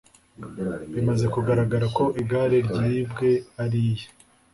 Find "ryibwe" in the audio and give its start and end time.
2.67-3.29